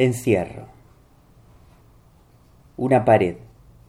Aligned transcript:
Encierro. 0.00 0.66
Una 2.76 3.04
pared, 3.04 3.38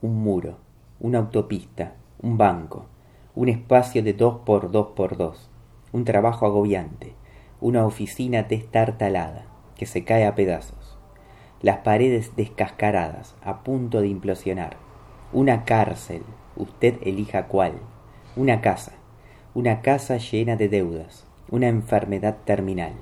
un 0.01 0.23
muro, 0.23 0.57
una 0.99 1.19
autopista, 1.19 1.97
un 2.19 2.35
banco, 2.35 2.87
un 3.35 3.47
espacio 3.47 4.01
de 4.01 4.13
dos 4.13 4.39
por 4.43 4.71
dos 4.71 4.87
por 4.95 5.17
dos, 5.17 5.51
un 5.91 6.05
trabajo 6.05 6.47
agobiante, 6.47 7.13
una 7.61 7.85
oficina 7.85 8.41
destartalada 8.41 9.45
que 9.75 9.85
se 9.85 10.03
cae 10.03 10.25
a 10.25 10.33
pedazos, 10.33 10.97
las 11.61 11.77
paredes 11.81 12.35
descascaradas 12.35 13.35
a 13.43 13.61
punto 13.61 14.01
de 14.01 14.07
implosionar, 14.07 14.77
una 15.31 15.63
cárcel, 15.63 16.23
usted 16.55 16.95
elija 17.03 17.45
cuál, 17.45 17.73
una 18.35 18.61
casa, 18.61 18.93
una 19.53 19.83
casa 19.83 20.17
llena 20.17 20.55
de 20.55 20.69
deudas, 20.69 21.27
una 21.51 21.67
enfermedad 21.67 22.37
terminal, 22.45 22.93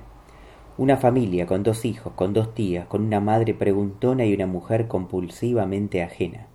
una 0.77 0.97
familia 0.97 1.47
con 1.47 1.63
dos 1.63 1.85
hijos, 1.85 2.13
con 2.13 2.33
dos 2.33 2.53
tías, 2.53 2.85
con 2.85 3.03
una 3.03 3.19
madre 3.19 3.55
preguntona 3.55 4.25
y 4.25 4.33
una 4.35 4.45
mujer 4.45 4.87
compulsivamente 4.87 6.03
ajena. 6.03 6.45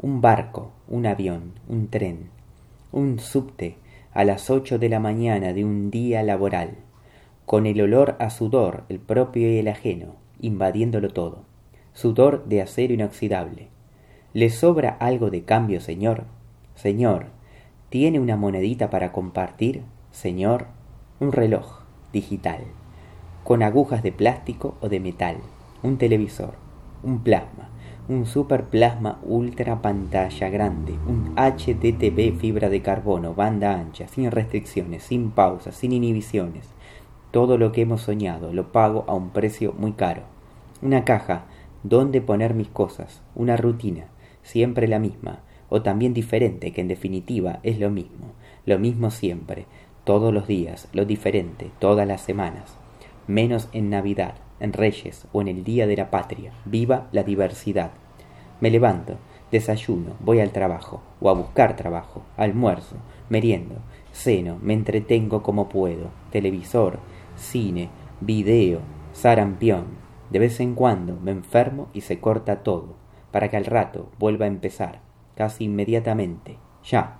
Un 0.00 0.20
barco, 0.20 0.72
un 0.88 1.06
avión, 1.06 1.52
un 1.68 1.86
tren, 1.88 2.30
un 2.90 3.20
subte 3.20 3.76
a 4.12 4.24
las 4.24 4.50
ocho 4.50 4.80
de 4.80 4.88
la 4.88 4.98
mañana 4.98 5.52
de 5.52 5.64
un 5.64 5.92
día 5.92 6.24
laboral, 6.24 6.70
con 7.46 7.66
el 7.66 7.80
olor 7.80 8.16
a 8.18 8.30
sudor, 8.30 8.82
el 8.88 8.98
propio 8.98 9.48
y 9.48 9.58
el 9.58 9.68
ajeno, 9.68 10.16
invadiéndolo 10.40 11.10
todo. 11.10 11.44
Sudor 11.92 12.46
de 12.46 12.62
acero 12.62 12.94
inoxidable. 12.94 13.68
¿Le 14.32 14.50
sobra 14.50 14.90
algo 14.98 15.30
de 15.30 15.44
cambio, 15.44 15.80
señor? 15.80 16.24
Señor, 16.74 17.26
¿tiene 17.90 18.18
una 18.18 18.36
monedita 18.36 18.90
para 18.90 19.12
compartir? 19.12 19.82
Señor, 20.10 20.66
un 21.20 21.30
reloj 21.30 21.82
digital 22.12 22.64
con 23.48 23.62
agujas 23.62 24.02
de 24.02 24.12
plástico 24.12 24.74
o 24.82 24.90
de 24.90 25.00
metal, 25.00 25.38
un 25.82 25.96
televisor, 25.96 26.52
un 27.02 27.20
plasma, 27.20 27.70
un 28.06 28.26
superplasma 28.26 29.20
ultra 29.22 29.80
pantalla 29.80 30.50
grande, 30.50 30.92
un 31.06 31.32
HDTV 31.34 32.38
fibra 32.38 32.68
de 32.68 32.82
carbono, 32.82 33.32
banda 33.32 33.72
ancha, 33.72 34.06
sin 34.06 34.30
restricciones, 34.30 35.04
sin 35.04 35.30
pausas, 35.30 35.76
sin 35.76 35.94
inhibiciones. 35.94 36.66
Todo 37.30 37.56
lo 37.56 37.72
que 37.72 37.80
hemos 37.80 38.02
soñado 38.02 38.52
lo 38.52 38.70
pago 38.70 39.06
a 39.08 39.14
un 39.14 39.30
precio 39.30 39.74
muy 39.78 39.92
caro. 39.92 40.24
Una 40.82 41.06
caja 41.06 41.46
donde 41.82 42.20
poner 42.20 42.52
mis 42.52 42.68
cosas, 42.68 43.22
una 43.34 43.56
rutina, 43.56 44.08
siempre 44.42 44.88
la 44.88 44.98
misma, 44.98 45.38
o 45.70 45.80
también 45.80 46.12
diferente, 46.12 46.74
que 46.74 46.82
en 46.82 46.88
definitiva 46.88 47.60
es 47.62 47.80
lo 47.80 47.88
mismo, 47.88 48.26
lo 48.66 48.78
mismo 48.78 49.10
siempre, 49.10 49.64
todos 50.04 50.34
los 50.34 50.46
días, 50.46 50.86
lo 50.92 51.06
diferente, 51.06 51.70
todas 51.78 52.06
las 52.06 52.20
semanas 52.20 52.76
menos 53.28 53.68
en 53.72 53.90
Navidad, 53.90 54.34
en 54.58 54.72
Reyes 54.72 55.28
o 55.32 55.40
en 55.40 55.48
el 55.48 55.62
Día 55.62 55.86
de 55.86 55.96
la 55.96 56.10
Patria. 56.10 56.52
Viva 56.64 57.06
la 57.12 57.22
diversidad. 57.22 57.92
Me 58.60 58.70
levanto, 58.70 59.18
desayuno, 59.52 60.14
voy 60.18 60.40
al 60.40 60.50
trabajo 60.50 61.02
o 61.20 61.30
a 61.30 61.34
buscar 61.34 61.76
trabajo, 61.76 62.22
almuerzo, 62.36 62.96
meriendo, 63.28 63.76
ceno, 64.12 64.58
me 64.60 64.74
entretengo 64.74 65.42
como 65.42 65.68
puedo, 65.68 66.08
televisor, 66.32 66.98
cine, 67.36 67.90
video, 68.20 68.80
sarampión. 69.12 69.84
De 70.30 70.38
vez 70.38 70.60
en 70.60 70.74
cuando 70.74 71.18
me 71.20 71.30
enfermo 71.30 71.88
y 71.92 72.00
se 72.00 72.18
corta 72.18 72.62
todo, 72.62 72.96
para 73.30 73.48
que 73.48 73.56
al 73.56 73.64
rato 73.64 74.10
vuelva 74.18 74.46
a 74.46 74.48
empezar, 74.48 75.00
casi 75.36 75.64
inmediatamente, 75.64 76.58
ya. 76.84 77.18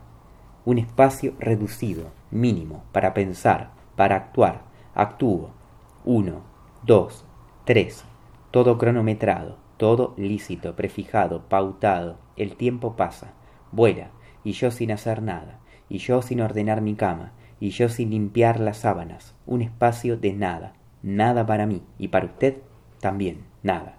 Un 0.64 0.79
espacio 0.79 1.34
reducido, 1.39 2.09
mínimo, 2.31 2.83
para 2.92 3.14
pensar, 3.14 3.70
para 3.97 4.17
actuar, 4.17 4.62
actúo, 4.95 5.51
uno, 6.09 6.41
dos, 6.87 7.27
tres, 7.67 8.03
todo 8.51 8.78
cronometrado, 8.78 9.59
todo 9.77 10.14
lícito, 10.17 10.75
prefijado, 10.75 11.42
pautado, 11.51 12.17
el 12.39 12.56
tiempo 12.56 12.97
pasa, 12.97 13.35
vuela, 13.73 14.08
y 14.42 14.52
yo 14.52 14.70
sin 14.70 14.91
hacer 14.91 15.20
nada, 15.20 15.58
y 15.91 15.98
yo 15.98 16.23
sin 16.23 16.41
ordenar 16.41 16.80
mi 16.80 16.95
cama, 16.95 17.33
y 17.61 17.73
yo 17.73 17.91
sin 17.91 18.08
limpiar 18.08 18.58
las 18.58 18.79
sábanas, 18.79 19.35
un 19.45 19.61
espacio 19.61 20.17
de 20.17 20.33
nada, 20.33 20.73
nada 21.02 21.45
para 21.45 21.67
mí, 21.67 21.83
y 21.98 22.08
para 22.08 22.25
usted 22.25 22.57
también, 23.02 23.45
nada. 23.63 23.96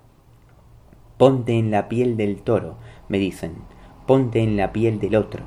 Ponte 1.20 1.59
en 1.59 1.70
la 1.70 1.90
piel 1.90 2.18
del 2.18 2.41
toro, 2.41 2.78
me 3.08 3.20
dicen, 3.20 3.53
ponte 4.08 4.41
en 4.41 4.58
la 4.58 4.74
piel 4.74 5.00
del 5.00 5.16
otro. 5.16 5.44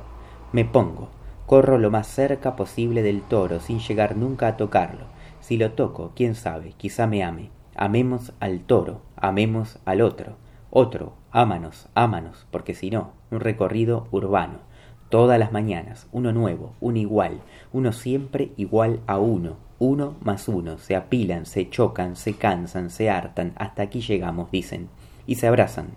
Me 0.53 0.63
pongo, 0.63 1.09
corro 1.45 1.77
lo 1.77 1.91
más 1.91 2.07
cerca 2.07 2.55
posible 2.55 3.01
del 3.01 3.21
toro, 3.21 3.59
sin 3.59 3.79
llegar 3.79 4.15
nunca 4.15 4.47
a 4.47 4.55
tocarlo, 4.55 5.07
si 5.43 5.57
lo 5.57 5.73
toco, 5.73 6.13
quién 6.15 6.35
sabe, 6.35 6.73
quizá 6.77 7.05
me 7.05 7.21
ame. 7.21 7.49
Amemos 7.75 8.31
al 8.39 8.61
toro, 8.61 9.01
amemos 9.17 9.77
al 9.83 9.99
otro. 9.99 10.37
Otro, 10.69 11.15
ámanos, 11.31 11.89
ámanos, 11.95 12.47
porque 12.49 12.73
si 12.73 12.89
no, 12.89 13.11
un 13.29 13.41
recorrido 13.41 14.07
urbano. 14.11 14.59
Todas 15.09 15.37
las 15.37 15.51
mañanas, 15.51 16.07
uno 16.13 16.31
nuevo, 16.31 16.75
uno 16.79 16.97
igual, 16.97 17.41
uno 17.73 17.91
siempre 17.91 18.53
igual 18.55 19.01
a 19.05 19.19
uno, 19.19 19.57
uno 19.79 20.15
más 20.21 20.47
uno, 20.47 20.77
se 20.77 20.95
apilan, 20.95 21.45
se 21.45 21.69
chocan, 21.69 22.15
se 22.15 22.35
cansan, 22.35 22.89
se 22.89 23.09
hartan, 23.09 23.51
hasta 23.57 23.83
aquí 23.83 23.99
llegamos, 23.99 24.49
dicen, 24.49 24.87
y 25.27 25.35
se 25.35 25.47
abrazan. 25.47 25.87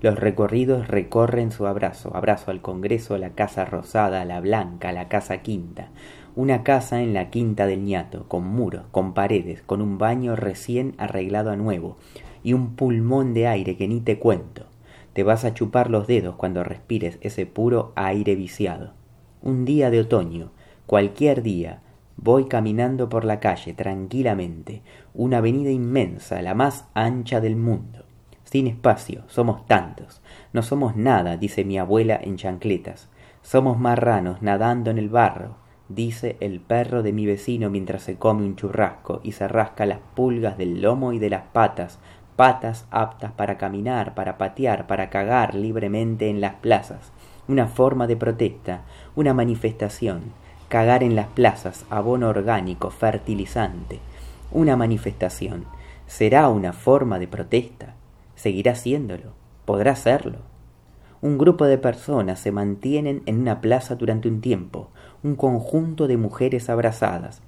Los 0.00 0.18
recorridos 0.18 0.88
recorren 0.88 1.52
su 1.52 1.68
abrazo, 1.68 2.16
abrazo 2.16 2.50
al 2.50 2.60
Congreso, 2.60 3.16
la 3.18 3.30
Casa 3.30 3.64
Rosada, 3.64 4.22
a 4.22 4.24
la 4.24 4.40
Blanca, 4.40 4.88
a 4.88 4.92
la 4.92 5.06
Casa 5.08 5.38
Quinta, 5.42 5.90
una 6.36 6.62
casa 6.62 7.00
en 7.00 7.14
la 7.14 7.30
quinta 7.30 7.66
del 7.66 7.82
ñato, 7.82 8.28
con 8.28 8.46
muros, 8.46 8.82
con 8.90 9.14
paredes, 9.14 9.62
con 9.62 9.80
un 9.80 9.96
baño 9.96 10.36
recién 10.36 10.94
arreglado 10.98 11.50
a 11.50 11.56
nuevo, 11.56 11.96
y 12.42 12.52
un 12.52 12.76
pulmón 12.76 13.32
de 13.32 13.46
aire 13.46 13.78
que 13.78 13.88
ni 13.88 14.00
te 14.00 14.18
cuento. 14.18 14.66
Te 15.14 15.22
vas 15.22 15.46
a 15.46 15.54
chupar 15.54 15.90
los 15.90 16.06
dedos 16.06 16.36
cuando 16.36 16.62
respires 16.62 17.16
ese 17.22 17.46
puro 17.46 17.94
aire 17.96 18.36
viciado. 18.36 18.92
Un 19.40 19.64
día 19.64 19.88
de 19.90 20.00
otoño, 20.00 20.50
cualquier 20.86 21.42
día, 21.42 21.80
voy 22.18 22.44
caminando 22.44 23.08
por 23.08 23.24
la 23.24 23.40
calle 23.40 23.72
tranquilamente, 23.72 24.82
una 25.14 25.38
avenida 25.38 25.70
inmensa, 25.70 26.42
la 26.42 26.54
más 26.54 26.84
ancha 26.92 27.40
del 27.40 27.56
mundo. 27.56 28.04
Sin 28.44 28.66
espacio, 28.66 29.22
somos 29.26 29.66
tantos. 29.66 30.20
No 30.52 30.62
somos 30.62 30.96
nada, 30.96 31.38
dice 31.38 31.64
mi 31.64 31.78
abuela 31.78 32.20
en 32.22 32.36
chancletas. 32.36 33.08
Somos 33.40 33.78
marranos 33.78 34.42
nadando 34.42 34.90
en 34.90 34.98
el 34.98 35.08
barro, 35.08 35.56
dice 35.88 36.36
el 36.40 36.60
perro 36.60 37.02
de 37.02 37.12
mi 37.12 37.26
vecino 37.26 37.70
mientras 37.70 38.02
se 38.02 38.16
come 38.16 38.44
un 38.44 38.56
churrasco 38.56 39.20
y 39.22 39.32
se 39.32 39.48
rasca 39.48 39.86
las 39.86 40.00
pulgas 40.14 40.58
del 40.58 40.82
lomo 40.82 41.12
y 41.12 41.18
de 41.18 41.30
las 41.30 41.42
patas, 41.52 41.98
patas 42.36 42.86
aptas 42.90 43.32
para 43.32 43.56
caminar, 43.58 44.14
para 44.14 44.38
patear, 44.38 44.86
para 44.86 45.10
cagar 45.10 45.54
libremente 45.54 46.28
en 46.28 46.40
las 46.40 46.54
plazas. 46.54 47.12
Una 47.48 47.66
forma 47.68 48.06
de 48.06 48.16
protesta, 48.16 48.82
una 49.14 49.32
manifestación. 49.32 50.32
Cagar 50.68 51.04
en 51.04 51.14
las 51.14 51.28
plazas, 51.28 51.86
abono 51.90 52.28
orgánico, 52.28 52.90
fertilizante. 52.90 54.00
Una 54.50 54.76
manifestación. 54.76 55.64
¿Será 56.06 56.48
una 56.48 56.72
forma 56.72 57.18
de 57.18 57.28
protesta? 57.28 57.94
¿Seguirá 58.34 58.74
siéndolo? 58.74 59.32
¿Podrá 59.64 59.94
serlo? 59.96 60.55
Un 61.22 61.38
grupo 61.38 61.64
de 61.64 61.78
personas 61.78 62.40
se 62.40 62.52
mantienen 62.52 63.22
en 63.24 63.40
una 63.40 63.62
plaza 63.62 63.94
durante 63.94 64.28
un 64.28 64.42
tiempo, 64.42 64.90
un 65.22 65.34
conjunto 65.34 66.08
de 66.08 66.18
mujeres 66.18 66.68
abrazadas, 66.68 67.40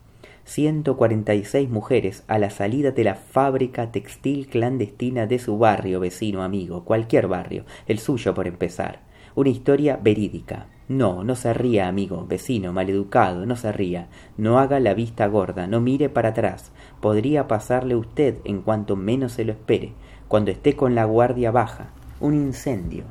ciento 0.47 0.97
cuarenta 0.97 1.34
y 1.34 1.45
seis 1.45 1.69
mujeres 1.69 2.25
a 2.27 2.39
la 2.39 2.49
salida 2.49 2.93
de 2.93 3.05
la 3.05 3.15
fábrica 3.15 3.93
textil 3.93 4.47
clandestina 4.47 5.27
de 5.27 5.39
su 5.39 5.59
barrio 5.59 6.01
vecino 6.01 6.43
amigo, 6.43 6.84
cualquier 6.84 7.28
barrio, 7.28 7.65
el 7.87 7.99
suyo 7.99 8.33
por 8.33 8.47
empezar. 8.47 9.01
Una 9.34 9.51
historia 9.51 9.99
verídica. 10.03 10.67
No, 10.89 11.23
no 11.23 11.37
se 11.37 11.53
ría, 11.53 11.87
amigo, 11.87 12.25
vecino, 12.27 12.73
maleducado, 12.73 13.45
no 13.45 13.57
se 13.57 13.71
ría. 13.71 14.09
No 14.39 14.59
haga 14.59 14.81
la 14.81 14.95
vista 14.95 15.27
gorda, 15.27 15.67
no 15.67 15.83
mire 15.83 16.09
para 16.09 16.31
atrás. 16.31 16.73
Podría 17.01 17.47
pasarle 17.47 17.95
usted 17.95 18.39
en 18.45 18.63
cuanto 18.63 18.97
menos 18.97 19.33
se 19.33 19.45
lo 19.45 19.53
espere, 19.53 19.92
cuando 20.27 20.51
esté 20.51 20.75
con 20.75 20.95
la 20.95 21.04
guardia 21.04 21.51
baja. 21.51 21.91
Un 22.21 22.34
incendio. 22.34 23.04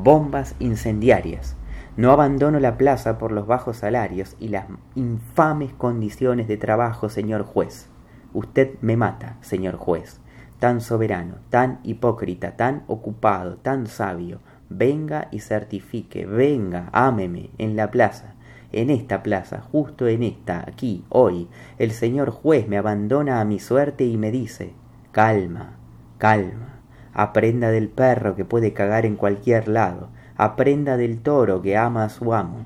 Bombas 0.00 0.54
incendiarias. 0.60 1.56
No 1.96 2.12
abandono 2.12 2.60
la 2.60 2.78
plaza 2.78 3.18
por 3.18 3.32
los 3.32 3.48
bajos 3.48 3.78
salarios 3.78 4.36
y 4.38 4.46
las 4.46 4.66
infames 4.94 5.72
condiciones 5.72 6.46
de 6.46 6.56
trabajo, 6.56 7.08
señor 7.08 7.42
juez. 7.42 7.88
Usted 8.32 8.74
me 8.80 8.96
mata, 8.96 9.38
señor 9.40 9.74
juez. 9.74 10.20
Tan 10.60 10.80
soberano, 10.80 11.34
tan 11.50 11.80
hipócrita, 11.82 12.56
tan 12.56 12.84
ocupado, 12.86 13.56
tan 13.56 13.88
sabio. 13.88 14.38
Venga 14.68 15.26
y 15.32 15.40
certifique, 15.40 16.26
venga, 16.26 16.90
ámeme 16.92 17.50
en 17.58 17.74
la 17.74 17.90
plaza. 17.90 18.34
En 18.70 18.90
esta 18.90 19.24
plaza, 19.24 19.60
justo 19.60 20.06
en 20.06 20.22
esta, 20.22 20.60
aquí, 20.60 21.04
hoy, 21.08 21.48
el 21.78 21.90
señor 21.90 22.30
juez 22.30 22.68
me 22.68 22.78
abandona 22.78 23.40
a 23.40 23.44
mi 23.44 23.58
suerte 23.58 24.04
y 24.04 24.16
me 24.16 24.30
dice, 24.30 24.74
calma, 25.10 25.72
calma, 26.18 26.77
aprenda 27.18 27.72
del 27.72 27.88
perro 27.88 28.36
que 28.36 28.44
puede 28.44 28.72
cagar 28.72 29.04
en 29.04 29.16
cualquier 29.16 29.66
lado, 29.66 30.08
aprenda 30.36 30.96
del 30.96 31.18
toro 31.18 31.60
que 31.62 31.76
ama 31.76 32.04
a 32.04 32.10
su 32.10 32.32
amo. 32.32 32.58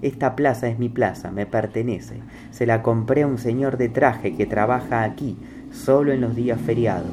Esta 0.00 0.34
plaza 0.34 0.66
es 0.68 0.78
mi 0.78 0.88
plaza, 0.88 1.30
me 1.30 1.44
pertenece. 1.44 2.14
Se 2.50 2.64
la 2.64 2.80
compré 2.82 3.24
a 3.24 3.26
un 3.26 3.36
señor 3.36 3.76
de 3.76 3.90
traje 3.90 4.34
que 4.34 4.46
trabaja 4.46 5.02
aquí, 5.02 5.36
solo 5.72 6.10
en 6.10 6.22
los 6.22 6.34
días 6.34 6.58
feriados. 6.58 7.12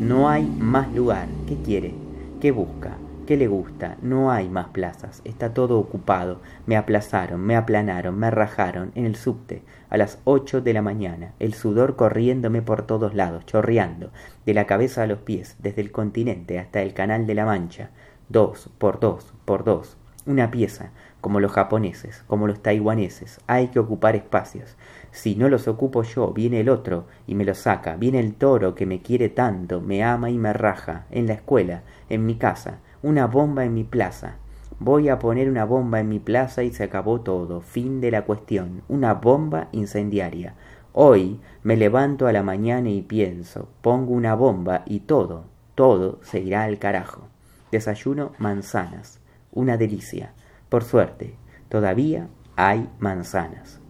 No 0.00 0.28
hay 0.28 0.44
más 0.44 0.92
lugar. 0.92 1.28
¿Qué 1.46 1.54
quiere? 1.58 1.94
¿Qué 2.40 2.50
busca? 2.50 2.96
¿Qué 3.26 3.38
le 3.38 3.46
gusta? 3.46 3.96
No 4.02 4.30
hay 4.30 4.50
más 4.50 4.68
plazas. 4.68 5.22
Está 5.24 5.54
todo 5.54 5.78
ocupado. 5.78 6.42
Me 6.66 6.76
aplazaron, 6.76 7.40
me 7.40 7.56
aplanaron, 7.56 8.18
me 8.18 8.30
rajaron 8.30 8.92
en 8.94 9.06
el 9.06 9.16
subte 9.16 9.62
a 9.88 9.96
las 9.96 10.18
ocho 10.24 10.60
de 10.60 10.74
la 10.74 10.82
mañana, 10.82 11.32
el 11.38 11.54
sudor 11.54 11.96
corriéndome 11.96 12.60
por 12.60 12.82
todos 12.82 13.14
lados, 13.14 13.46
chorreando, 13.46 14.10
de 14.44 14.52
la 14.52 14.66
cabeza 14.66 15.04
a 15.04 15.06
los 15.06 15.20
pies, 15.20 15.56
desde 15.60 15.80
el 15.80 15.90
continente 15.90 16.58
hasta 16.58 16.82
el 16.82 16.92
canal 16.92 17.26
de 17.26 17.34
la 17.34 17.46
Mancha. 17.46 17.90
Dos, 18.28 18.68
por 18.76 19.00
dos, 19.00 19.32
por 19.46 19.64
dos. 19.64 19.96
Una 20.26 20.50
pieza, 20.50 20.90
como 21.22 21.40
los 21.40 21.52
japoneses, 21.52 22.24
como 22.26 22.46
los 22.46 22.62
taiwaneses. 22.62 23.40
Hay 23.46 23.68
que 23.68 23.78
ocupar 23.78 24.16
espacios. 24.16 24.76
Si 25.12 25.34
no 25.34 25.48
los 25.48 25.66
ocupo 25.66 26.02
yo, 26.02 26.32
viene 26.32 26.60
el 26.60 26.68
otro 26.68 27.06
y 27.26 27.34
me 27.34 27.46
los 27.46 27.56
saca. 27.56 27.96
Viene 27.96 28.20
el 28.20 28.34
toro 28.34 28.74
que 28.74 28.84
me 28.84 29.00
quiere 29.00 29.30
tanto, 29.30 29.80
me 29.80 30.04
ama 30.04 30.28
y 30.28 30.36
me 30.36 30.52
raja. 30.52 31.06
En 31.10 31.26
la 31.26 31.34
escuela, 31.34 31.84
en 32.10 32.26
mi 32.26 32.34
casa, 32.34 32.80
una 33.04 33.26
bomba 33.26 33.66
en 33.66 33.74
mi 33.74 33.84
plaza. 33.84 34.38
Voy 34.78 35.10
a 35.10 35.18
poner 35.18 35.50
una 35.50 35.66
bomba 35.66 36.00
en 36.00 36.08
mi 36.08 36.20
plaza 36.20 36.62
y 36.62 36.72
se 36.72 36.84
acabó 36.84 37.20
todo. 37.20 37.60
Fin 37.60 38.00
de 38.00 38.10
la 38.10 38.22
cuestión. 38.22 38.80
Una 38.88 39.12
bomba 39.12 39.68
incendiaria. 39.72 40.54
Hoy 40.94 41.38
me 41.62 41.76
levanto 41.76 42.26
a 42.26 42.32
la 42.32 42.42
mañana 42.42 42.88
y 42.88 43.02
pienso, 43.02 43.68
pongo 43.82 44.14
una 44.14 44.34
bomba 44.34 44.84
y 44.86 45.00
todo, 45.00 45.44
todo 45.74 46.18
se 46.22 46.40
irá 46.40 46.64
al 46.64 46.78
carajo. 46.78 47.28
Desayuno 47.70 48.32
manzanas. 48.38 49.20
Una 49.52 49.76
delicia. 49.76 50.32
Por 50.70 50.82
suerte, 50.82 51.34
todavía 51.68 52.28
hay 52.56 52.88
manzanas. 53.00 53.83